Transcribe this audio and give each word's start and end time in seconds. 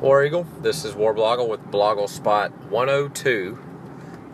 War 0.00 0.24
Eagle. 0.24 0.46
This 0.62 0.86
is 0.86 0.94
War 0.94 1.14
Blogle 1.14 1.46
with 1.46 1.60
Blogle 1.70 2.08
Spot 2.08 2.50
102. 2.70 3.58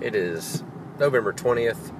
It 0.00 0.14
is 0.14 0.62
November 1.00 1.32
20th. 1.32 1.92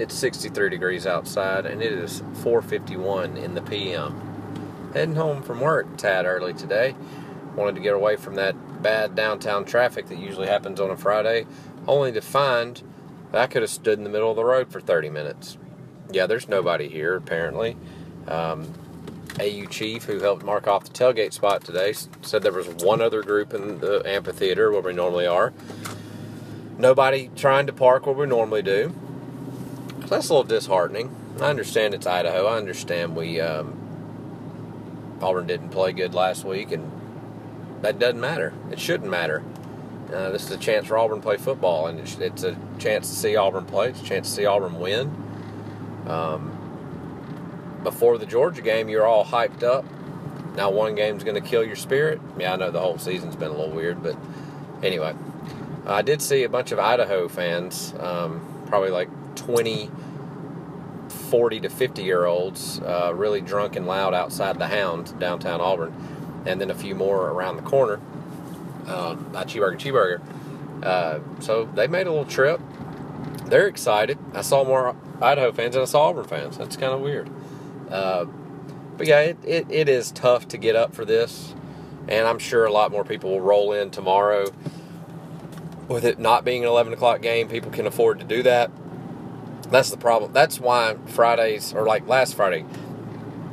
It's 0.00 0.16
63 0.16 0.68
degrees 0.68 1.06
outside 1.06 1.64
and 1.64 1.80
it 1.80 1.92
is 1.92 2.24
4:51 2.42 3.36
in 3.36 3.54
the 3.54 3.62
PM. 3.62 4.90
Heading 4.94 5.14
home 5.14 5.44
from 5.44 5.60
work 5.60 5.96
tad 5.96 6.26
early 6.26 6.52
today. 6.52 6.96
Wanted 7.54 7.76
to 7.76 7.80
get 7.80 7.94
away 7.94 8.16
from 8.16 8.34
that 8.34 8.82
bad 8.82 9.14
downtown 9.14 9.64
traffic 9.64 10.08
that 10.08 10.18
usually 10.18 10.48
happens 10.48 10.80
on 10.80 10.90
a 10.90 10.96
Friday, 10.96 11.46
only 11.86 12.10
to 12.10 12.20
find 12.20 12.82
that 13.30 13.42
I 13.42 13.46
could 13.46 13.62
have 13.62 13.70
stood 13.70 13.96
in 13.96 14.02
the 14.02 14.10
middle 14.10 14.30
of 14.30 14.36
the 14.36 14.44
road 14.44 14.72
for 14.72 14.80
30 14.80 15.08
minutes. 15.08 15.56
Yeah, 16.10 16.26
there's 16.26 16.48
nobody 16.48 16.88
here 16.88 17.14
apparently. 17.14 17.76
Um, 18.26 18.74
AU 19.40 19.66
chief 19.66 20.04
who 20.04 20.20
helped 20.20 20.44
mark 20.44 20.66
off 20.66 20.84
the 20.84 20.90
tailgate 20.90 21.32
spot 21.32 21.64
today 21.64 21.92
said 22.22 22.42
there 22.42 22.52
was 22.52 22.68
one 22.68 23.00
other 23.00 23.22
group 23.22 23.52
in 23.52 23.80
the 23.80 24.02
amphitheater 24.06 24.70
where 24.70 24.80
we 24.80 24.92
normally 24.92 25.26
are. 25.26 25.52
Nobody 26.78 27.30
trying 27.36 27.66
to 27.66 27.72
park 27.72 28.06
where 28.06 28.14
we 28.14 28.26
normally 28.26 28.62
do. 28.62 28.94
So 30.02 30.06
that's 30.08 30.28
a 30.28 30.34
little 30.34 30.44
disheartening. 30.44 31.14
I 31.40 31.46
understand 31.46 31.94
it's 31.94 32.06
Idaho. 32.06 32.46
I 32.46 32.56
understand 32.56 33.16
we 33.16 33.40
um, 33.40 33.84
Auburn 35.20 35.46
didn't 35.46 35.70
play 35.70 35.92
good 35.92 36.14
last 36.14 36.44
week, 36.44 36.70
and 36.70 36.90
that 37.82 37.98
doesn't 37.98 38.20
matter. 38.20 38.52
It 38.70 38.78
shouldn't 38.78 39.10
matter. 39.10 39.42
Uh, 40.12 40.30
this 40.30 40.44
is 40.44 40.50
a 40.50 40.58
chance 40.58 40.86
for 40.86 40.98
Auburn 40.98 41.18
to 41.18 41.22
play 41.22 41.38
football, 41.38 41.86
and 41.86 41.98
it's, 41.98 42.18
it's, 42.18 42.44
a 42.44 42.56
chance 42.78 43.08
to 43.08 43.14
see 43.16 43.34
Auburn 43.34 43.64
play. 43.64 43.88
It's 43.88 44.00
a 44.00 44.04
chance 44.04 44.28
to 44.28 44.34
see 44.34 44.46
Auburn 44.46 44.78
win. 44.78 45.08
Um, 46.06 46.53
before 47.84 48.18
the 48.18 48.26
Georgia 48.26 48.62
game, 48.62 48.88
you're 48.88 49.06
all 49.06 49.24
hyped 49.24 49.62
up. 49.62 49.84
Now 50.56 50.70
one 50.70 50.94
game's 50.94 51.24
going 51.24 51.40
to 51.40 51.48
kill 51.48 51.64
your 51.64 51.76
spirit. 51.76 52.20
Yeah, 52.38 52.54
I 52.54 52.56
know 52.56 52.70
the 52.70 52.80
whole 52.80 52.98
season's 52.98 53.36
been 53.36 53.50
a 53.50 53.56
little 53.56 53.74
weird, 53.74 54.02
but 54.02 54.16
anyway, 54.82 55.14
I 55.86 56.02
did 56.02 56.22
see 56.22 56.44
a 56.44 56.48
bunch 56.48 56.72
of 56.72 56.78
Idaho 56.78 57.28
fans, 57.28 57.94
um, 58.00 58.64
probably 58.66 58.90
like 58.90 59.08
20, 59.36 59.90
40 61.08 61.60
to 61.60 61.68
50 61.68 62.02
year 62.02 62.24
olds, 62.24 62.80
uh, 62.80 63.12
really 63.14 63.40
drunk 63.40 63.76
and 63.76 63.86
loud 63.86 64.14
outside 64.14 64.58
the 64.58 64.68
Hound, 64.68 65.18
downtown 65.18 65.60
Auburn, 65.60 65.92
and 66.46 66.60
then 66.60 66.70
a 66.70 66.74
few 66.74 66.94
more 66.94 67.30
around 67.30 67.56
the 67.56 67.62
corner 67.62 68.00
uh, 68.86 69.16
at 69.34 69.48
Cheeseburger 69.48 69.78
Cheeseburger. 69.78 70.20
Uh, 70.82 71.20
so 71.40 71.64
they 71.74 71.86
made 71.86 72.06
a 72.06 72.10
little 72.10 72.24
trip. 72.24 72.60
They're 73.46 73.66
excited. 73.66 74.18
I 74.32 74.42
saw 74.42 74.64
more 74.64 74.96
Idaho 75.20 75.52
fans 75.52 75.74
than 75.74 75.82
I 75.82 75.86
saw 75.86 76.08
Auburn 76.08 76.24
fans. 76.24 76.58
That's 76.58 76.76
kind 76.76 76.92
of 76.92 77.00
weird. 77.00 77.30
Uh, 77.90 78.26
but 78.96 79.06
yeah, 79.06 79.20
it, 79.20 79.38
it, 79.44 79.66
it 79.70 79.88
is 79.88 80.12
tough 80.12 80.48
to 80.48 80.56
get 80.56 80.76
up 80.76 80.94
for 80.94 81.04
this. 81.04 81.54
And 82.08 82.26
I'm 82.26 82.38
sure 82.38 82.64
a 82.64 82.72
lot 82.72 82.90
more 82.90 83.04
people 83.04 83.30
will 83.30 83.40
roll 83.40 83.72
in 83.72 83.90
tomorrow. 83.90 84.50
With 85.88 86.04
it 86.04 86.18
not 86.18 86.44
being 86.44 86.62
an 86.62 86.68
11 86.68 86.92
o'clock 86.92 87.22
game, 87.22 87.48
people 87.48 87.70
can 87.70 87.86
afford 87.86 88.18
to 88.20 88.24
do 88.24 88.42
that. 88.42 88.70
That's 89.70 89.90
the 89.90 89.96
problem. 89.96 90.32
That's 90.32 90.60
why 90.60 90.96
Fridays, 91.06 91.72
or 91.72 91.86
like 91.86 92.06
last 92.06 92.34
Friday, 92.34 92.64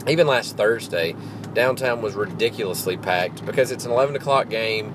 even 0.07 0.27
last 0.27 0.57
Thursday, 0.57 1.15
downtown 1.53 2.01
was 2.01 2.15
ridiculously 2.15 2.97
packed 2.97 3.45
because 3.45 3.71
it's 3.71 3.85
an 3.85 3.91
11 3.91 4.15
o'clock 4.15 4.49
game 4.49 4.93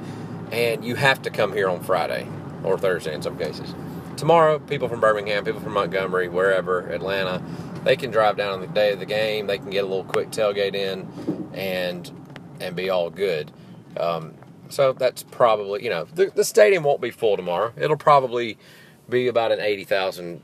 and 0.53 0.85
you 0.85 0.95
have 0.95 1.23
to 1.23 1.31
come 1.31 1.53
here 1.53 1.69
on 1.69 1.83
Friday 1.83 2.27
or 2.65 2.79
Thursday 2.79 3.15
in 3.15 3.23
some 3.23 3.39
cases. 3.39 3.75
Tomorrow, 4.17 4.61
people 4.61 4.89
from 4.89 5.01
Birmingham, 5.01 5.45
people 5.45 5.61
from 5.61 5.75
Montgomery, 5.75 6.29
wherever, 6.29 6.89
Atlanta, 6.89 7.43
they 7.87 7.95
can 7.95 8.11
drive 8.11 8.37
down 8.37 8.53
on 8.53 8.61
the 8.61 8.67
day 8.67 8.93
of 8.93 8.99
the 8.99 9.07
game. 9.07 9.47
They 9.47 9.59
can 9.59 9.71
get 9.71 9.85
a 9.85 9.87
little 9.87 10.03
quick 10.03 10.31
tailgate 10.31 10.75
in, 10.75 11.09
and 11.55 12.11
and 12.61 12.75
be 12.75 12.91
all 12.91 13.11
good. 13.11 13.53
Um, 13.97 14.35
so 14.69 14.93
that's 14.93 15.23
probably 15.23 15.85
you 15.85 15.91
know 15.91 16.05
the, 16.13 16.33
the 16.35 16.43
stadium 16.43 16.83
won't 16.83 17.01
be 17.01 17.13
full 17.13 17.37
tomorrow. 17.37 17.73
It'll 17.77 17.97
probably 17.97 18.59
be 19.09 19.29
about 19.29 19.53
an 19.53 19.61
80,000 19.61 20.43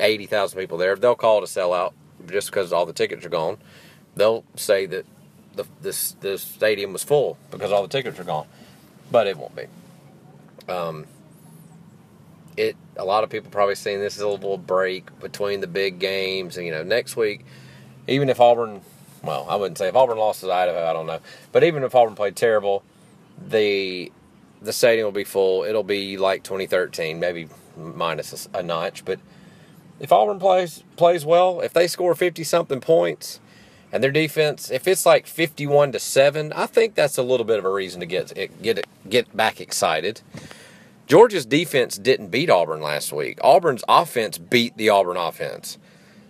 80,000 0.00 0.58
people 0.58 0.78
there. 0.78 0.96
They'll 0.96 1.14
call 1.14 1.38
it 1.38 1.44
a 1.44 1.46
sellout 1.46 1.92
just 2.26 2.48
because 2.48 2.72
all 2.72 2.86
the 2.86 2.92
tickets 2.92 3.24
are 3.24 3.28
gone. 3.28 3.58
They'll 4.16 4.42
say 4.56 4.86
that 4.86 5.06
the 5.54 5.64
this 5.80 6.16
the 6.18 6.38
stadium 6.38 6.92
was 6.92 7.04
full 7.04 7.38
because 7.52 7.70
all 7.70 7.82
the 7.82 7.88
tickets 7.88 8.18
are 8.18 8.24
gone, 8.24 8.48
but 9.12 9.28
it 9.28 9.36
won't 9.36 9.54
be. 9.54 9.66
Um, 10.68 11.06
it 12.56 12.76
a 12.96 13.04
lot 13.04 13.24
of 13.24 13.30
people 13.30 13.50
probably 13.50 13.74
seeing 13.74 14.00
this 14.00 14.16
as 14.16 14.22
a 14.22 14.28
little 14.28 14.58
break 14.58 15.18
between 15.20 15.60
the 15.60 15.66
big 15.66 15.98
games 15.98 16.56
and 16.56 16.66
you 16.66 16.72
know 16.72 16.82
next 16.82 17.16
week 17.16 17.44
even 18.06 18.28
if 18.28 18.40
Auburn 18.40 18.80
well 19.22 19.46
I 19.48 19.56
wouldn't 19.56 19.78
say 19.78 19.88
if 19.88 19.96
Auburn 19.96 20.18
lost 20.18 20.40
to 20.40 20.52
Idaho 20.52 20.86
I 20.86 20.92
don't 20.92 21.06
know 21.06 21.20
but 21.52 21.64
even 21.64 21.82
if 21.82 21.94
Auburn 21.94 22.14
played 22.14 22.36
terrible 22.36 22.82
the 23.48 24.12
the 24.62 24.72
stadium 24.72 25.04
will 25.04 25.12
be 25.12 25.24
full. 25.24 25.64
It'll 25.64 25.82
be 25.82 26.16
like 26.16 26.42
2013 26.42 27.20
maybe 27.20 27.48
minus 27.76 28.48
a, 28.54 28.58
a 28.58 28.62
notch 28.62 29.04
but 29.04 29.20
if 30.00 30.12
Auburn 30.12 30.38
plays 30.38 30.82
plays 30.96 31.24
well 31.24 31.60
if 31.60 31.72
they 31.72 31.86
score 31.86 32.14
50 32.14 32.44
something 32.44 32.80
points 32.80 33.40
and 33.92 34.02
their 34.02 34.12
defense 34.12 34.70
if 34.70 34.86
it's 34.86 35.04
like 35.04 35.26
51 35.26 35.92
to 35.92 35.98
7 35.98 36.52
I 36.52 36.66
think 36.66 36.94
that's 36.94 37.18
a 37.18 37.22
little 37.22 37.46
bit 37.46 37.58
of 37.58 37.64
a 37.64 37.70
reason 37.70 38.00
to 38.00 38.06
get 38.06 38.32
get 38.62 38.86
get 39.08 39.36
back 39.36 39.60
excited 39.60 40.20
Georgia's 41.06 41.46
defense 41.46 41.98
didn't 41.98 42.28
beat 42.28 42.48
Auburn 42.48 42.80
last 42.80 43.12
week. 43.12 43.38
Auburn's 43.42 43.84
offense 43.88 44.38
beat 44.38 44.76
the 44.76 44.88
Auburn 44.88 45.16
offense. 45.16 45.78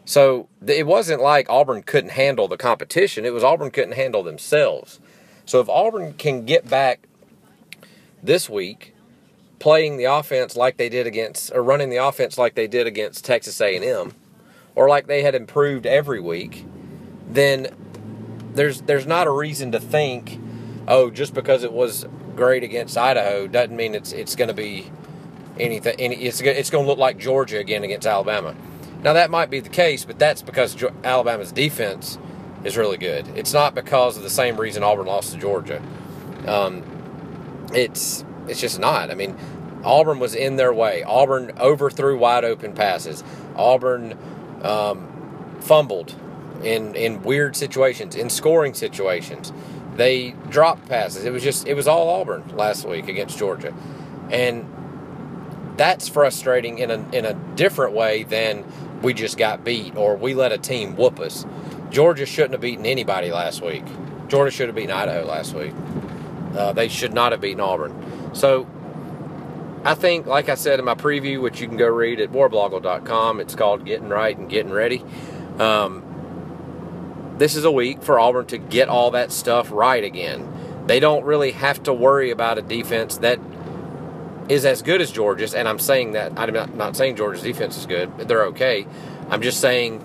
So 0.04 0.48
it 0.66 0.86
wasn't 0.86 1.22
like 1.22 1.48
Auburn 1.48 1.82
couldn't 1.82 2.10
handle 2.10 2.48
the 2.48 2.56
competition, 2.56 3.24
it 3.24 3.32
was 3.32 3.44
Auburn 3.44 3.70
couldn't 3.70 3.92
handle 3.92 4.22
themselves. 4.22 5.00
So 5.46 5.60
if 5.60 5.68
Auburn 5.68 6.14
can 6.14 6.44
get 6.44 6.68
back 6.68 7.06
this 8.22 8.48
week 8.48 8.94
playing 9.58 9.96
the 9.96 10.04
offense 10.04 10.56
like 10.56 10.76
they 10.76 10.88
did 10.88 11.06
against 11.06 11.52
or 11.54 11.62
running 11.62 11.90
the 11.90 11.96
offense 11.96 12.36
like 12.36 12.54
they 12.54 12.66
did 12.66 12.86
against 12.86 13.24
Texas 13.24 13.60
A&M 13.60 14.14
or 14.74 14.88
like 14.88 15.06
they 15.06 15.22
had 15.22 15.34
improved 15.34 15.86
every 15.86 16.20
week, 16.20 16.66
then 17.30 17.68
there's 18.54 18.82
there's 18.82 19.06
not 19.06 19.26
a 19.26 19.30
reason 19.30 19.72
to 19.72 19.80
think 19.80 20.38
oh 20.86 21.10
just 21.10 21.34
because 21.34 21.64
it 21.64 21.72
was 21.72 22.06
great 22.34 22.62
against 22.62 22.96
Idaho 22.96 23.46
doesn't 23.46 23.76
mean 23.76 23.94
it's 23.94 24.12
it's 24.12 24.36
going 24.36 24.48
to 24.48 24.54
be 24.54 24.90
anything. 25.58 25.94
Any, 25.98 26.16
it's 26.16 26.40
it's 26.40 26.70
going 26.70 26.84
to 26.84 26.88
look 26.88 26.98
like 26.98 27.18
Georgia 27.18 27.58
again 27.58 27.84
against 27.84 28.06
Alabama. 28.06 28.54
Now 29.02 29.12
that 29.12 29.30
might 29.30 29.50
be 29.50 29.60
the 29.60 29.68
case, 29.68 30.04
but 30.04 30.18
that's 30.18 30.42
because 30.42 30.82
Alabama's 31.04 31.52
defense 31.52 32.18
is 32.64 32.76
really 32.76 32.96
good. 32.96 33.28
It's 33.36 33.52
not 33.52 33.74
because 33.74 34.16
of 34.16 34.22
the 34.22 34.30
same 34.30 34.56
reason 34.56 34.82
Auburn 34.82 35.06
lost 35.06 35.32
to 35.32 35.38
Georgia. 35.38 35.82
Um, 36.46 36.82
it's 37.72 38.24
it's 38.48 38.60
just 38.60 38.78
not. 38.78 39.10
I 39.10 39.14
mean, 39.14 39.36
Auburn 39.84 40.18
was 40.18 40.34
in 40.34 40.56
their 40.56 40.72
way. 40.72 41.02
Auburn 41.02 41.52
overthrew 41.58 42.18
wide 42.18 42.44
open 42.44 42.72
passes. 42.72 43.22
Auburn 43.56 44.18
um, 44.62 45.56
fumbled 45.60 46.14
in 46.62 46.94
in 46.94 47.22
weird 47.22 47.56
situations, 47.56 48.16
in 48.16 48.30
scoring 48.30 48.74
situations. 48.74 49.52
They 49.96 50.32
dropped 50.48 50.88
passes. 50.88 51.24
It 51.24 51.32
was 51.32 51.42
just 51.42 51.66
it 51.66 51.74
was 51.74 51.86
all 51.86 52.08
Auburn 52.08 52.56
last 52.56 52.86
week 52.86 53.08
against 53.08 53.38
Georgia, 53.38 53.72
and 54.30 54.70
that's 55.76 56.08
frustrating 56.08 56.78
in 56.78 56.90
a 56.90 57.08
in 57.12 57.24
a 57.24 57.34
different 57.56 57.94
way 57.94 58.24
than 58.24 58.64
we 59.02 59.14
just 59.14 59.36
got 59.36 59.64
beat 59.64 59.96
or 59.96 60.16
we 60.16 60.34
let 60.34 60.52
a 60.52 60.58
team 60.58 60.96
whoop 60.96 61.20
us. 61.20 61.44
Georgia 61.90 62.26
shouldn't 62.26 62.52
have 62.52 62.60
beaten 62.60 62.86
anybody 62.86 63.30
last 63.30 63.62
week. 63.62 63.84
Georgia 64.28 64.50
should 64.50 64.66
have 64.66 64.74
beaten 64.74 64.90
Idaho 64.90 65.24
last 65.24 65.54
week. 65.54 65.74
Uh, 66.56 66.72
they 66.72 66.88
should 66.88 67.12
not 67.12 67.32
have 67.32 67.40
beaten 67.40 67.60
Auburn. 67.60 68.30
So 68.34 68.66
I 69.84 69.94
think, 69.94 70.26
like 70.26 70.48
I 70.48 70.54
said 70.54 70.78
in 70.78 70.84
my 70.84 70.94
preview, 70.94 71.40
which 71.42 71.60
you 71.60 71.68
can 71.68 71.76
go 71.76 71.86
read 71.86 72.18
at 72.18 72.32
warblogle.com, 72.32 73.38
it's 73.40 73.54
called 73.54 73.84
Getting 73.84 74.08
Right 74.08 74.36
and 74.36 74.48
Getting 74.48 74.72
Ready. 74.72 75.04
Um, 75.58 76.02
this 77.38 77.56
is 77.56 77.64
a 77.64 77.70
week 77.70 78.02
for 78.02 78.18
Auburn 78.18 78.46
to 78.46 78.58
get 78.58 78.88
all 78.88 79.10
that 79.12 79.32
stuff 79.32 79.70
right 79.70 80.02
again. 80.02 80.84
They 80.86 81.00
don't 81.00 81.24
really 81.24 81.52
have 81.52 81.82
to 81.84 81.92
worry 81.92 82.30
about 82.30 82.58
a 82.58 82.62
defense 82.62 83.18
that 83.18 83.38
is 84.48 84.64
as 84.64 84.82
good 84.82 85.00
as 85.00 85.10
Georgia's, 85.10 85.54
and 85.54 85.66
I'm 85.66 85.78
saying 85.78 86.12
that 86.12 86.32
I'm 86.36 86.52
not, 86.52 86.74
not 86.74 86.96
saying 86.96 87.16
Georgia's 87.16 87.42
defense 87.42 87.78
is 87.78 87.86
good. 87.86 88.16
They're 88.18 88.44
okay. 88.46 88.86
I'm 89.30 89.42
just 89.42 89.60
saying 89.60 90.04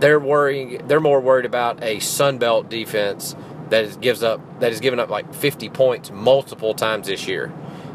they're 0.00 0.18
worrying. 0.18 0.86
They're 0.86 1.00
more 1.00 1.20
worried 1.20 1.44
about 1.44 1.82
a 1.82 2.00
Sun 2.00 2.38
Belt 2.38 2.70
defense 2.70 3.36
that 3.68 3.84
is, 3.84 3.96
gives 3.96 4.22
up 4.22 4.40
that 4.60 4.70
has 4.70 4.80
given 4.80 4.98
up 4.98 5.10
like 5.10 5.32
50 5.34 5.68
points 5.68 6.10
multiple 6.10 6.74
times 6.74 7.06
this 7.06 7.28
year. 7.28 7.52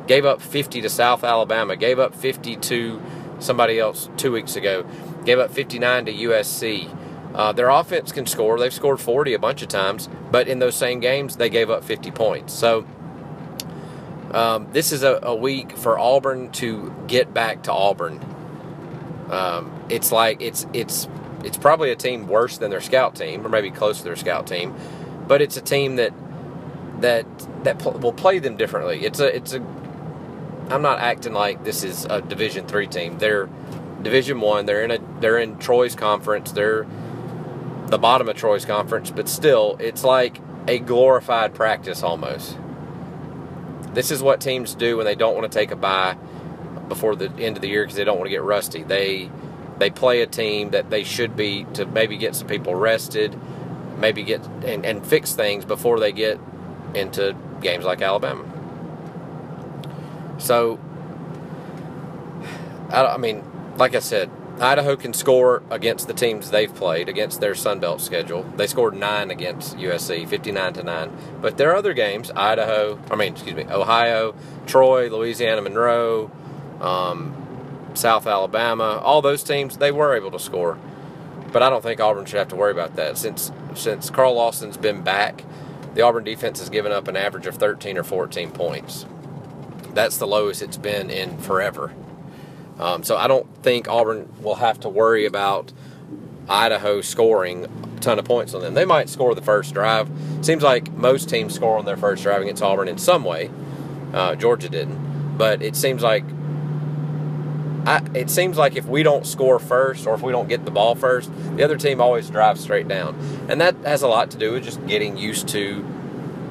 Gave 0.07 0.23
up 0.23 0.41
50 0.41 0.81
to 0.81 0.89
South 0.89 1.23
Alabama. 1.23 1.75
Gave 1.75 1.97
up 1.97 2.13
50 2.13 2.57
to 2.57 3.01
somebody 3.39 3.79
else 3.79 4.09
two 4.17 4.31
weeks 4.31 4.55
ago. 4.55 4.85
Gave 5.25 5.39
up 5.39 5.51
59 5.51 6.05
to 6.05 6.13
USC. 6.13 6.95
Uh, 7.35 7.51
their 7.51 7.69
offense 7.69 8.13
can 8.13 8.25
score. 8.25 8.57
They've 8.57 8.73
scored 8.73 9.01
40 9.01 9.33
a 9.33 9.39
bunch 9.39 9.61
of 9.61 9.67
times, 9.67 10.07
but 10.31 10.47
in 10.47 10.59
those 10.59 10.75
same 10.75 11.01
games, 11.01 11.35
they 11.35 11.49
gave 11.49 11.69
up 11.69 11.83
50 11.83 12.09
points. 12.11 12.53
So 12.53 12.85
um, 14.31 14.69
this 14.71 14.93
is 14.93 15.03
a, 15.03 15.19
a, 15.21 15.35
week 15.35 15.77
for 15.77 15.99
Auburn 15.99 16.49
to 16.53 16.95
get 17.07 17.33
back 17.33 17.63
to 17.63 17.73
Auburn. 17.73 18.23
Um, 19.29 19.71
it's 19.89 20.13
like 20.13 20.41
it's 20.41 20.65
it's 20.71 21.09
it's 21.43 21.57
probably 21.57 21.91
a 21.91 21.95
team 21.95 22.27
worse 22.27 22.57
than 22.57 22.71
their 22.71 22.81
scout 22.81 23.15
team, 23.15 23.45
or 23.45 23.49
maybe 23.49 23.69
close 23.69 23.97
to 23.97 24.03
their 24.05 24.15
scout 24.15 24.47
team, 24.47 24.73
but 25.27 25.41
it's 25.41 25.57
a 25.57 25.61
team 25.61 25.97
that 25.97 26.13
that 27.01 27.25
that 27.63 27.79
pl- 27.79 27.93
will 27.93 28.13
play 28.13 28.39
them 28.39 28.55
differently. 28.55 29.05
It's 29.05 29.19
a 29.19 29.35
it's 29.35 29.53
a. 29.53 29.59
I'm 30.69 30.81
not 30.81 30.99
acting 30.99 31.33
like 31.33 31.63
this 31.63 31.83
is 31.83 32.05
a 32.05 32.21
Division 32.21 32.65
three 32.65 32.87
team. 32.87 33.17
They're 33.17 33.49
Division 34.01 34.39
one. 34.39 34.65
They're 34.65 34.83
in 34.83 34.91
a 34.91 34.99
they're 35.19 35.37
in 35.37 35.57
Troy's 35.59 35.95
conference. 35.95 36.51
They're 36.51 36.85
the 37.87 37.97
bottom 37.97 38.27
of 38.27 38.35
Troy's 38.35 38.65
conference, 38.65 39.11
but 39.11 39.29
still, 39.29 39.77
it's 39.79 40.03
like 40.03 40.39
a 40.67 40.79
glorified 40.79 41.53
practice 41.53 42.03
almost. 42.03 42.57
This 43.93 44.11
is 44.11 44.21
what 44.21 44.41
teams 44.41 44.75
do 44.75 44.97
when 44.97 45.05
they 45.05 45.15
don't 45.15 45.35
want 45.35 45.49
to 45.49 45.57
take 45.57 45.71
a 45.71 45.75
bye 45.75 46.17
before 46.89 47.15
the 47.15 47.31
end 47.39 47.55
of 47.55 47.61
the 47.61 47.69
year 47.69 47.83
because 47.83 47.95
they 47.95 48.03
don't 48.03 48.17
want 48.17 48.27
to 48.27 48.31
get 48.31 48.43
rusty. 48.43 48.83
They 48.83 49.29
they 49.77 49.89
play 49.89 50.21
a 50.21 50.27
team 50.27 50.71
that 50.71 50.89
they 50.89 51.03
should 51.03 51.35
be 51.35 51.65
to 51.73 51.85
maybe 51.85 52.17
get 52.17 52.35
some 52.35 52.47
people 52.47 52.75
rested, 52.75 53.37
maybe 53.97 54.23
get 54.23 54.45
and, 54.63 54.85
and 54.85 55.05
fix 55.05 55.33
things 55.33 55.65
before 55.65 55.99
they 55.99 56.11
get 56.11 56.39
into 56.93 57.35
games 57.61 57.85
like 57.85 58.01
Alabama. 58.01 58.43
So, 60.37 60.79
I, 62.89 63.05
I 63.05 63.17
mean, 63.17 63.43
like 63.77 63.95
I 63.95 63.99
said, 63.99 64.29
Idaho 64.59 64.95
can 64.95 65.13
score 65.13 65.63
against 65.69 66.07
the 66.07 66.13
teams 66.13 66.49
they've 66.49 66.73
played 66.73 67.09
against 67.09 67.41
their 67.41 67.55
Sun 67.55 67.79
Belt 67.79 67.99
schedule. 67.99 68.43
They 68.55 68.67
scored 68.67 68.95
nine 68.95 69.29
against 69.29 69.75
USC, 69.77 70.27
fifty-nine 70.27 70.73
to 70.73 70.83
nine. 70.83 71.15
But 71.41 71.57
there 71.57 71.71
are 71.71 71.75
other 71.75 71.93
games: 71.93 72.31
Idaho, 72.31 72.99
I 73.11 73.15
mean, 73.15 73.33
excuse 73.33 73.55
me, 73.55 73.65
Ohio, 73.65 74.33
Troy, 74.65 75.09
Louisiana 75.09 75.61
Monroe, 75.61 76.31
um, 76.79 77.35
South 77.95 78.27
Alabama. 78.27 79.01
All 79.03 79.21
those 79.21 79.43
teams 79.43 79.77
they 79.77 79.91
were 79.91 80.15
able 80.15 80.31
to 80.31 80.39
score. 80.39 80.77
But 81.51 81.61
I 81.61 81.69
don't 81.69 81.81
think 81.81 81.99
Auburn 81.99 82.25
should 82.25 82.39
have 82.39 82.49
to 82.49 82.55
worry 82.55 82.71
about 82.71 82.95
that 82.95 83.17
since 83.17 83.51
since 83.75 84.09
Carl 84.09 84.35
Lawson's 84.35 84.77
been 84.77 85.01
back. 85.01 85.43
The 85.95 86.01
Auburn 86.01 86.23
defense 86.23 86.59
has 86.59 86.69
given 86.69 86.91
up 86.93 87.07
an 87.07 87.17
average 87.17 87.45
of 87.45 87.55
13 87.55 87.97
or 87.97 88.03
14 88.03 88.51
points. 88.51 89.05
That's 89.93 90.17
the 90.17 90.27
lowest 90.27 90.61
it's 90.61 90.77
been 90.77 91.09
in 91.09 91.37
forever. 91.37 91.93
Um, 92.79 93.03
so 93.03 93.15
I 93.15 93.27
don't 93.27 93.47
think 93.63 93.87
Auburn 93.87 94.31
will 94.41 94.55
have 94.55 94.79
to 94.81 94.89
worry 94.89 95.25
about 95.25 95.71
Idaho 96.47 97.01
scoring 97.01 97.65
a 97.65 97.99
ton 98.01 98.19
of 98.19 98.25
points 98.25 98.53
on 98.53 98.61
them. 98.61 98.73
They 98.73 98.85
might 98.85 99.09
score 99.09 99.33
the 99.33 99.41
first 99.41 99.73
drive. 99.73 100.09
Seems 100.41 100.61
like 100.61 100.91
most 100.91 101.29
teams 101.29 101.55
score 101.55 101.77
on 101.77 101.85
their 101.85 101.97
first 101.97 102.23
drive 102.23 102.41
against 102.41 102.61
Auburn 102.61 102.87
in 102.87 102.97
some 102.97 103.23
way. 103.23 103.49
Uh, 104.13 104.35
Georgia 104.35 104.69
didn't, 104.69 105.37
but 105.37 105.61
it 105.61 105.75
seems 105.75 106.03
like 106.03 106.23
I, 107.85 108.01
it 108.15 108.29
seems 108.31 108.57
like 108.57 108.75
if 108.75 108.85
we 108.85 109.03
don't 109.03 109.27
score 109.27 109.59
first 109.59 110.07
or 110.07 110.15
if 110.15 110.21
we 110.21 110.31
don't 110.31 110.49
get 110.49 110.65
the 110.65 110.71
ball 110.71 110.95
first, 110.95 111.31
the 111.55 111.63
other 111.63 111.77
team 111.77 112.01
always 112.01 112.29
drives 112.29 112.61
straight 112.61 112.87
down, 112.87 113.15
and 113.47 113.61
that 113.61 113.75
has 113.83 114.01
a 114.01 114.07
lot 114.07 114.31
to 114.31 114.37
do 114.37 114.53
with 114.53 114.63
just 114.63 114.85
getting 114.87 115.17
used 115.17 115.47
to 115.49 115.81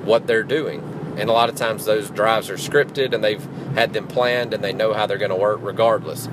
what 0.05 0.27
they're 0.27 0.44
doing. 0.44 0.81
And 1.16 1.31
a 1.31 1.32
lot 1.32 1.49
of 1.49 1.55
times 1.55 1.84
those 1.84 2.11
drives 2.11 2.50
are 2.50 2.56
scripted 2.56 3.14
and 3.14 3.22
they've 3.22 3.44
had 3.75 3.93
them 3.93 4.06
planned 4.08 4.52
and 4.52 4.62
they 4.64 4.72
know 4.72 4.93
how 4.93 5.06
they're 5.06 5.19
going 5.19 5.31
to 5.31 5.37
work 5.37 5.61
regardless. 5.62 6.28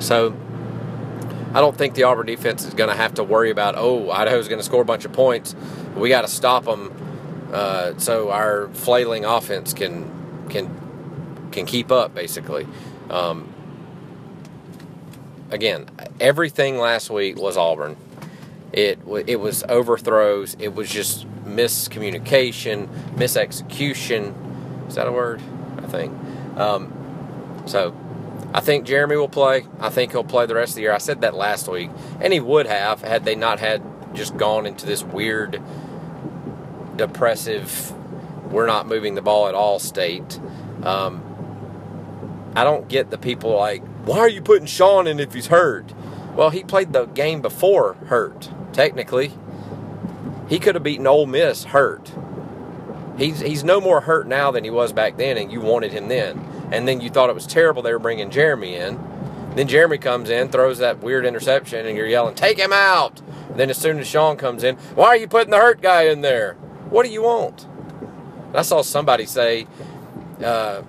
So 0.00 0.36
I 1.54 1.60
don't 1.60 1.76
think 1.76 1.94
the 1.94 2.02
Auburn 2.02 2.26
defense 2.26 2.64
is 2.64 2.74
going 2.74 2.90
to 2.90 2.96
have 2.96 3.14
to 3.14 3.24
worry 3.24 3.50
about, 3.50 3.74
oh, 3.76 4.10
Idaho's 4.10 4.48
going 4.48 4.58
to 4.58 4.64
score 4.64 4.82
a 4.82 4.84
bunch 4.84 5.04
of 5.04 5.12
points. 5.12 5.54
We 5.94 6.08
got 6.08 6.22
to 6.22 6.28
stop 6.28 6.64
them 6.64 6.92
uh, 7.52 7.96
so 7.98 8.30
our 8.30 8.68
flailing 8.70 9.24
offense 9.24 9.72
can 9.72 10.10
can 10.48 11.48
can 11.52 11.66
keep 11.66 11.92
up, 11.92 12.12
basically. 12.12 12.66
Um, 13.08 13.54
again, 15.50 15.88
everything 16.18 16.78
last 16.78 17.10
week 17.10 17.36
was 17.36 17.56
Auburn. 17.56 17.96
It 18.72 18.98
it 19.28 19.36
was 19.36 19.62
overthrows. 19.68 20.56
It 20.58 20.74
was 20.74 20.90
just 20.90 21.26
miscommunication, 21.44 22.88
misexecution. 23.14 24.88
Is 24.88 24.94
that 24.96 25.06
a 25.06 25.12
word? 25.12 25.42
I 25.78 25.86
think. 25.86 26.12
Um, 26.56 26.92
so, 27.66 27.94
I 28.52 28.60
think 28.60 28.86
Jeremy 28.86 29.16
will 29.16 29.28
play. 29.28 29.66
I 29.80 29.88
think 29.90 30.12
he'll 30.12 30.24
play 30.24 30.46
the 30.46 30.54
rest 30.54 30.72
of 30.72 30.76
the 30.76 30.82
year. 30.82 30.92
I 30.92 30.98
said 30.98 31.22
that 31.22 31.34
last 31.34 31.68
week, 31.68 31.90
and 32.20 32.32
he 32.32 32.40
would 32.40 32.66
have 32.66 33.02
had 33.02 33.24
they 33.24 33.34
not 33.34 33.58
had 33.58 33.82
just 34.14 34.36
gone 34.36 34.66
into 34.66 34.86
this 34.86 35.02
weird, 35.02 35.60
depressive, 36.96 37.92
we're 38.50 38.66
not 38.66 38.86
moving 38.86 39.14
the 39.16 39.22
ball 39.22 39.48
at 39.48 39.54
all 39.54 39.78
state. 39.78 40.38
Um, 40.82 41.22
I 42.54 42.62
don't 42.62 42.88
get 42.88 43.10
the 43.10 43.18
people 43.18 43.56
like, 43.56 43.82
why 44.04 44.18
are 44.18 44.28
you 44.28 44.42
putting 44.42 44.66
Sean 44.66 45.06
in 45.06 45.18
if 45.18 45.34
he's 45.34 45.48
hurt? 45.48 45.92
Well, 46.36 46.50
he 46.50 46.62
played 46.62 46.92
the 46.92 47.06
game 47.06 47.40
before 47.40 47.94
hurt, 48.06 48.50
technically. 48.72 49.32
He 50.48 50.58
could 50.58 50.74
have 50.74 50.84
beaten 50.84 51.06
Ole 51.06 51.26
Miss 51.26 51.64
hurt. 51.64 52.12
He's, 53.16 53.40
he's 53.40 53.64
no 53.64 53.80
more 53.80 54.00
hurt 54.00 54.26
now 54.26 54.50
than 54.50 54.64
he 54.64 54.70
was 54.70 54.92
back 54.92 55.16
then, 55.16 55.36
and 55.38 55.50
you 55.50 55.60
wanted 55.60 55.92
him 55.92 56.08
then. 56.08 56.38
And 56.72 56.86
then 56.88 57.00
you 57.00 57.10
thought 57.10 57.30
it 57.30 57.34
was 57.34 57.46
terrible 57.46 57.82
they 57.82 57.92
were 57.92 57.98
bringing 57.98 58.30
Jeremy 58.30 58.74
in. 58.74 58.98
Then 59.54 59.68
Jeremy 59.68 59.98
comes 59.98 60.30
in, 60.30 60.48
throws 60.48 60.78
that 60.78 61.00
weird 61.00 61.24
interception, 61.24 61.86
and 61.86 61.96
you're 61.96 62.08
yelling, 62.08 62.34
Take 62.34 62.58
him 62.58 62.72
out! 62.72 63.20
And 63.50 63.58
then 63.58 63.70
as 63.70 63.78
soon 63.78 64.00
as 64.00 64.08
Sean 64.08 64.36
comes 64.36 64.64
in, 64.64 64.76
Why 64.96 65.08
are 65.08 65.16
you 65.16 65.28
putting 65.28 65.52
the 65.52 65.58
hurt 65.58 65.80
guy 65.80 66.02
in 66.02 66.22
there? 66.22 66.54
What 66.90 67.06
do 67.06 67.12
you 67.12 67.22
want? 67.22 67.68
I 68.52 68.62
saw 68.62 68.82
somebody 68.82 69.26
say, 69.26 69.66
uh, 70.42 70.82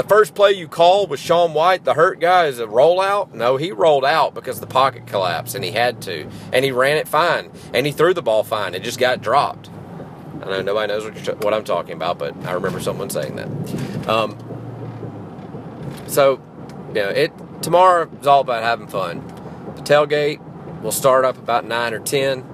the 0.00 0.08
first 0.08 0.34
play 0.34 0.52
you 0.52 0.66
called 0.66 1.10
with 1.10 1.20
Sean 1.20 1.52
White, 1.52 1.84
the 1.84 1.92
hurt 1.92 2.20
guy, 2.20 2.46
is 2.46 2.58
a 2.58 2.66
rollout. 2.66 3.34
No, 3.34 3.58
he 3.58 3.70
rolled 3.70 4.06
out 4.06 4.32
because 4.32 4.58
the 4.58 4.66
pocket 4.66 5.06
collapsed 5.06 5.54
and 5.54 5.62
he 5.62 5.72
had 5.72 6.00
to. 6.02 6.26
And 6.54 6.64
he 6.64 6.70
ran 6.72 6.96
it 6.96 7.06
fine. 7.06 7.50
And 7.74 7.84
he 7.84 7.92
threw 7.92 8.14
the 8.14 8.22
ball 8.22 8.42
fine. 8.42 8.74
It 8.74 8.82
just 8.82 8.98
got 8.98 9.20
dropped. 9.20 9.68
I 10.40 10.46
know 10.46 10.62
nobody 10.62 10.90
knows 10.90 11.04
what, 11.04 11.44
what 11.44 11.52
I'm 11.52 11.64
talking 11.64 11.92
about, 11.92 12.18
but 12.18 12.34
I 12.46 12.52
remember 12.52 12.80
someone 12.80 13.10
saying 13.10 13.36
that. 13.36 14.08
Um, 14.08 14.38
so, 16.06 16.40
you 16.88 16.94
know, 16.94 17.10
it 17.10 17.30
tomorrow 17.60 18.10
is 18.22 18.26
all 18.26 18.40
about 18.40 18.62
having 18.62 18.86
fun. 18.86 19.22
The 19.76 19.82
tailgate 19.82 20.40
will 20.80 20.92
start 20.92 21.26
up 21.26 21.36
about 21.36 21.66
nine 21.66 21.92
or 21.92 22.00
ten. 22.00 22.46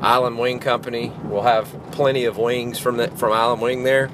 Island 0.00 0.38
Wing 0.38 0.60
Company 0.60 1.12
will 1.24 1.42
have 1.42 1.68
plenty 1.90 2.26
of 2.26 2.38
wings 2.38 2.78
from 2.78 2.96
the, 2.96 3.08
from 3.08 3.32
Island 3.32 3.60
Wing 3.60 3.82
there. 3.82 4.08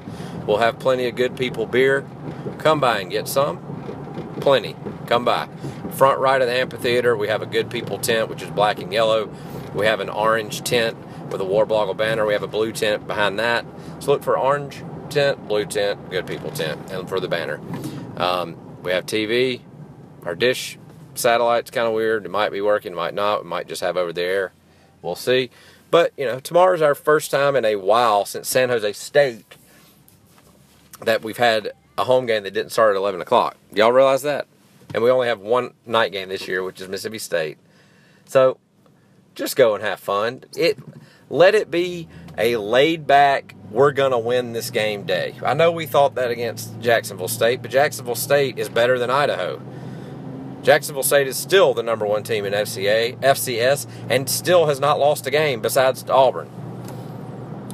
We'll 0.47 0.57
have 0.57 0.79
plenty 0.79 1.07
of 1.07 1.15
good 1.15 1.37
people 1.37 1.67
beer. 1.67 2.03
Come 2.59 2.79
by 2.79 2.99
and 2.99 3.09
get 3.09 3.27
some. 3.27 4.37
Plenty. 4.41 4.75
Come 5.07 5.25
by. 5.25 5.47
Front 5.91 6.19
right 6.19 6.41
of 6.41 6.47
the 6.47 6.53
amphitheater, 6.53 7.15
we 7.17 7.27
have 7.27 7.41
a 7.41 7.45
good 7.45 7.69
people 7.69 7.97
tent, 7.97 8.29
which 8.29 8.41
is 8.41 8.49
black 8.51 8.79
and 8.79 8.93
yellow. 8.93 9.33
We 9.73 9.85
have 9.85 9.99
an 9.99 10.09
orange 10.09 10.61
tent 10.63 10.97
with 11.31 11.41
a 11.41 11.45
Warblogle 11.45 11.95
banner. 11.97 12.25
We 12.25 12.33
have 12.33 12.43
a 12.43 12.47
blue 12.47 12.71
tent 12.71 13.07
behind 13.07 13.39
that. 13.39 13.65
So 13.99 14.11
look 14.11 14.23
for 14.23 14.37
orange 14.37 14.83
tent, 15.09 15.47
blue 15.47 15.65
tent, 15.65 16.09
good 16.09 16.27
people 16.27 16.51
tent, 16.51 16.91
and 16.91 17.07
for 17.07 17.19
the 17.19 17.27
banner. 17.27 17.59
Um, 18.17 18.57
we 18.83 18.91
have 18.91 19.05
TV. 19.05 19.61
Our 20.23 20.35
dish 20.35 20.77
satellite's 21.15 21.71
kind 21.71 21.87
of 21.87 21.93
weird. 21.93 22.25
It 22.25 22.29
might 22.29 22.51
be 22.51 22.61
working, 22.61 22.93
might 22.93 23.13
not. 23.13 23.43
We 23.43 23.49
might 23.49 23.67
just 23.67 23.81
have 23.81 23.97
over 23.97 24.13
there. 24.13 24.51
We'll 25.01 25.15
see. 25.15 25.49
But, 25.91 26.13
you 26.17 26.25
know, 26.25 26.39
tomorrow's 26.39 26.81
our 26.81 26.95
first 26.95 27.31
time 27.31 27.55
in 27.55 27.65
a 27.65 27.75
while 27.77 28.25
since 28.25 28.47
San 28.47 28.69
Jose 28.69 28.93
State 28.93 29.55
that 31.01 31.23
we've 31.23 31.37
had 31.37 31.71
a 31.99 32.05
home 32.05 32.25
game 32.25 32.43
that 32.43 32.51
didn't 32.51 32.71
start 32.71 32.95
at 32.95 32.97
11 32.97 33.19
o'clock. 33.21 33.57
Y'all 33.73 33.91
realize 33.91 34.21
that? 34.21 34.47
And 34.93 35.03
we 35.03 35.11
only 35.11 35.27
have 35.27 35.39
one 35.39 35.73
night 35.85 36.11
game 36.11 36.29
this 36.29 36.47
year, 36.47 36.63
which 36.63 36.79
is 36.79 36.87
Mississippi 36.87 37.19
State. 37.19 37.57
So 38.25 38.57
just 39.35 39.55
go 39.55 39.75
and 39.75 39.83
have 39.83 39.99
fun. 39.99 40.45
It 40.55 40.79
let 41.29 41.55
it 41.55 41.69
be 41.69 42.07
a 42.37 42.55
laid 42.55 43.05
back, 43.05 43.53
we're 43.69 43.91
going 43.91 44.11
to 44.11 44.17
win 44.17 44.53
this 44.53 44.71
game 44.71 45.03
day. 45.03 45.35
I 45.45 45.53
know 45.53 45.71
we 45.71 45.85
thought 45.85 46.15
that 46.15 46.31
against 46.31 46.79
Jacksonville 46.79 47.27
State, 47.27 47.61
but 47.61 47.69
Jacksonville 47.69 48.15
State 48.15 48.57
is 48.57 48.69
better 48.69 48.97
than 48.97 49.09
Idaho. 49.09 49.61
Jacksonville 50.63 51.03
State 51.03 51.27
is 51.27 51.37
still 51.37 51.73
the 51.73 51.83
number 51.83 52.05
one 52.05 52.23
team 52.23 52.45
in 52.45 52.53
FCA, 52.53 53.17
FCS, 53.17 53.87
and 54.09 54.29
still 54.29 54.67
has 54.67 54.79
not 54.79 54.99
lost 54.99 55.27
a 55.27 55.31
game 55.31 55.61
besides 55.61 56.09
Auburn. 56.09 56.49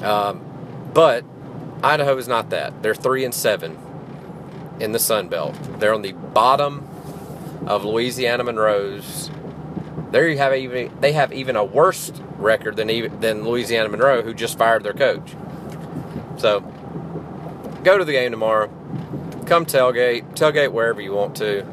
Um, 0.02 0.44
but 0.94 1.24
Idaho 1.84 2.18
is 2.18 2.28
not 2.28 2.50
that. 2.50 2.82
They're 2.84 2.96
three 2.96 3.24
and 3.24 3.34
seven 3.34 3.78
in 4.80 4.92
the 4.92 5.00
Sun 5.00 5.30
Belt. 5.30 5.56
They're 5.80 5.94
on 5.94 6.02
the 6.02 6.14
bottom 6.14 6.88
of 7.66 7.84
Louisiana 7.86 8.44
Monroe's. 8.44 9.32
They 10.12 10.36
have 10.38 10.54
even 10.56 10.92
they 11.02 11.14
have 11.14 11.34
even 11.34 11.56
a 11.56 11.64
worse 11.64 12.12
record 12.38 12.76
than 12.76 12.90
even 12.90 13.20
than 13.20 13.44
Louisiana 13.44 13.90
Monroe, 13.90 14.22
who 14.22 14.34
just 14.34 14.58
fired 14.58 14.84
their 14.84 14.94
coach. 14.94 15.36
So 16.38 16.62
go 17.84 17.98
to 17.98 18.06
the 18.06 18.12
game 18.12 18.32
tomorrow. 18.32 18.68
Come 19.46 19.66
tailgate, 19.66 20.36
tailgate 20.36 20.72
wherever 20.72 21.02
you 21.02 21.14
want 21.14 21.36
to. 21.38 21.66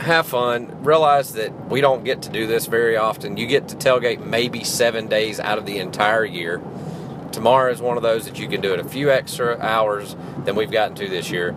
Have 0.00 0.26
fun. 0.26 0.84
Realize 0.84 1.32
that 1.32 1.68
we 1.68 1.80
don't 1.80 2.04
get 2.04 2.22
to 2.22 2.28
do 2.30 2.46
this 2.46 2.66
very 2.66 2.96
often. 2.96 3.36
You 3.36 3.46
get 3.46 3.68
to 3.68 3.76
tailgate 3.76 4.24
maybe 4.24 4.62
seven 4.62 5.08
days 5.08 5.40
out 5.40 5.58
of 5.58 5.66
the 5.66 5.78
entire 5.78 6.24
year. 6.24 6.60
Tomorrow 7.36 7.70
is 7.70 7.82
one 7.82 7.98
of 7.98 8.02
those 8.02 8.24
that 8.24 8.38
you 8.38 8.48
can 8.48 8.62
do 8.62 8.72
it 8.72 8.80
a 8.80 8.84
few 8.84 9.10
extra 9.10 9.58
hours 9.58 10.16
than 10.46 10.56
we've 10.56 10.70
gotten 10.70 10.96
to 10.96 11.06
this 11.06 11.30
year. 11.30 11.54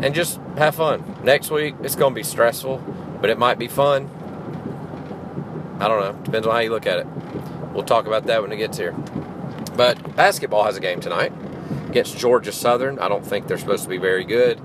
And 0.00 0.12
just 0.12 0.40
have 0.56 0.74
fun. 0.74 1.20
Next 1.22 1.52
week, 1.52 1.76
it's 1.84 1.94
going 1.94 2.12
to 2.12 2.16
be 2.16 2.24
stressful, 2.24 2.78
but 3.20 3.30
it 3.30 3.38
might 3.38 3.56
be 3.56 3.68
fun. 3.68 4.10
I 5.78 5.86
don't 5.86 6.00
know. 6.00 6.20
Depends 6.24 6.48
on 6.48 6.52
how 6.52 6.58
you 6.58 6.70
look 6.70 6.88
at 6.88 6.98
it. 6.98 7.06
We'll 7.72 7.84
talk 7.84 8.08
about 8.08 8.26
that 8.26 8.42
when 8.42 8.50
it 8.50 8.56
gets 8.56 8.76
here. 8.76 8.90
But 9.76 10.16
basketball 10.16 10.64
has 10.64 10.76
a 10.76 10.80
game 10.80 11.00
tonight. 11.00 11.32
against 11.94 12.18
Georgia 12.18 12.50
Southern. 12.50 12.98
I 12.98 13.06
don't 13.06 13.24
think 13.24 13.46
they're 13.46 13.56
supposed 13.56 13.84
to 13.84 13.88
be 13.88 13.98
very 13.98 14.24
good. 14.24 14.60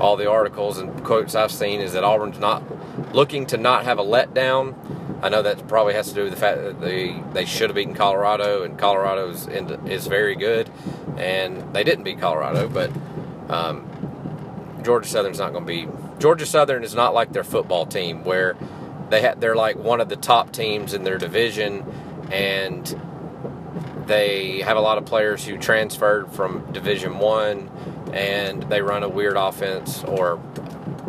All 0.00 0.16
the 0.16 0.30
articles 0.30 0.78
and 0.78 1.04
quotes 1.04 1.34
I've 1.34 1.52
seen 1.52 1.78
is 1.78 1.92
that 1.92 2.04
Auburn's 2.04 2.38
not 2.38 2.62
looking 3.14 3.44
to 3.48 3.58
not 3.58 3.84
have 3.84 3.98
a 3.98 4.02
letdown. 4.02 4.74
I 5.22 5.28
know 5.28 5.42
that 5.42 5.68
probably 5.68 5.94
has 5.94 6.08
to 6.08 6.14
do 6.14 6.24
with 6.24 6.32
the 6.32 6.38
fact 6.38 6.62
that 6.62 6.80
they 6.80 7.22
they 7.32 7.44
should 7.44 7.70
have 7.70 7.74
beaten 7.74 7.94
Colorado, 7.94 8.62
and 8.62 8.78
Colorado 8.78 9.30
is 9.30 9.46
is 9.48 10.06
very 10.06 10.34
good, 10.34 10.70
and 11.18 11.74
they 11.74 11.84
didn't 11.84 12.04
beat 12.04 12.20
Colorado. 12.20 12.68
But 12.68 12.90
um, 13.48 13.86
Georgia 14.82 15.08
Southern's 15.08 15.38
not 15.38 15.52
going 15.52 15.66
to 15.66 15.68
be. 15.68 15.88
Georgia 16.18 16.46
Southern 16.46 16.84
is 16.84 16.94
not 16.94 17.12
like 17.14 17.32
their 17.32 17.44
football 17.44 17.86
team 17.86 18.24
where 18.24 18.56
they 19.10 19.22
ha- 19.22 19.34
they're 19.36 19.56
like 19.56 19.76
one 19.76 20.00
of 20.00 20.08
the 20.08 20.16
top 20.16 20.52
teams 20.52 20.94
in 20.94 21.04
their 21.04 21.18
division, 21.18 21.84
and 22.30 22.98
they 24.06 24.60
have 24.60 24.76
a 24.76 24.80
lot 24.80 24.96
of 24.98 25.04
players 25.04 25.44
who 25.44 25.58
transferred 25.58 26.32
from 26.32 26.72
Division 26.72 27.18
One, 27.18 27.70
and 28.12 28.62
they 28.64 28.80
run 28.80 29.02
a 29.02 29.08
weird 29.08 29.36
offense 29.36 30.02
or 30.04 30.40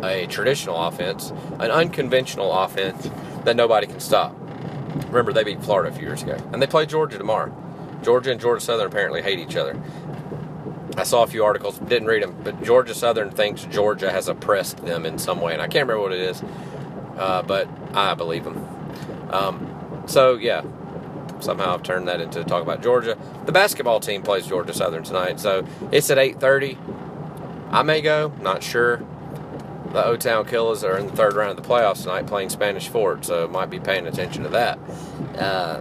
a 0.02 0.26
traditional 0.26 0.76
offense, 0.76 1.30
an 1.58 1.70
unconventional 1.70 2.52
offense 2.52 3.08
that 3.44 3.56
nobody 3.56 3.86
can 3.86 4.00
stop. 4.00 4.36
Remember, 5.08 5.32
they 5.32 5.44
beat 5.44 5.62
Florida 5.62 5.90
a 5.90 5.92
few 5.92 6.06
years 6.06 6.22
ago, 6.22 6.36
and 6.52 6.60
they 6.60 6.66
play 6.66 6.86
Georgia 6.86 7.18
tomorrow. 7.18 7.52
Georgia 8.02 8.30
and 8.32 8.40
Georgia 8.40 8.64
Southern 8.64 8.86
apparently 8.86 9.22
hate 9.22 9.38
each 9.38 9.56
other. 9.56 9.80
I 10.96 11.04
saw 11.04 11.22
a 11.22 11.26
few 11.26 11.44
articles, 11.44 11.78
didn't 11.78 12.08
read 12.08 12.22
them, 12.22 12.36
but 12.44 12.62
Georgia 12.62 12.94
Southern 12.94 13.30
thinks 13.30 13.64
Georgia 13.64 14.10
has 14.10 14.28
oppressed 14.28 14.78
them 14.78 15.06
in 15.06 15.18
some 15.18 15.40
way, 15.40 15.52
and 15.54 15.62
I 15.62 15.66
can't 15.66 15.88
remember 15.88 16.02
what 16.02 16.12
it 16.12 16.20
is, 16.20 16.42
uh, 17.16 17.42
but 17.42 17.68
I 17.94 18.14
believe 18.14 18.44
them. 18.44 18.68
Um, 19.30 20.02
so 20.06 20.34
yeah, 20.34 20.62
somehow 21.40 21.74
I've 21.74 21.82
turned 21.82 22.08
that 22.08 22.20
into 22.20 22.44
talk 22.44 22.62
about 22.62 22.82
Georgia. 22.82 23.16
The 23.46 23.52
basketball 23.52 24.00
team 24.00 24.22
plays 24.22 24.46
Georgia 24.46 24.74
Southern 24.74 25.02
tonight, 25.02 25.40
so 25.40 25.64
it's 25.90 26.10
at 26.10 26.18
8:30. 26.18 26.76
I 27.70 27.82
may 27.82 28.02
go, 28.02 28.32
not 28.40 28.62
sure. 28.62 29.02
The 29.92 30.04
O 30.06 30.16
Town 30.16 30.46
Killers 30.46 30.82
are 30.84 30.96
in 30.96 31.06
the 31.06 31.12
third 31.12 31.34
round 31.34 31.58
of 31.58 31.62
the 31.62 31.68
playoffs 31.68 32.02
tonight, 32.02 32.26
playing 32.26 32.48
Spanish 32.48 32.88
Fort, 32.88 33.24
so 33.26 33.46
might 33.46 33.68
be 33.68 33.78
paying 33.78 34.06
attention 34.06 34.42
to 34.44 34.48
that. 34.50 34.78
Uh, 35.38 35.80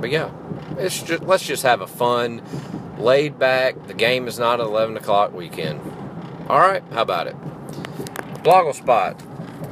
but 0.00 0.10
yeah, 0.10 0.30
it's 0.78 1.02
just 1.02 1.24
let's 1.24 1.44
just 1.44 1.64
have 1.64 1.80
a 1.80 1.86
fun, 1.86 2.42
laid 2.98 3.38
back. 3.38 3.86
The 3.86 3.94
game 3.94 4.28
is 4.28 4.38
not 4.38 4.60
an 4.60 4.66
11 4.66 4.96
o'clock 4.96 5.32
weekend. 5.32 5.80
All 6.48 6.60
right, 6.60 6.84
how 6.92 7.02
about 7.02 7.26
it? 7.26 7.36
Blogle 8.44 8.74
spot 8.74 9.20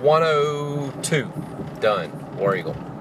102 0.01 1.33
done. 1.81 2.37
War 2.39 2.57
Eagle. 2.57 2.92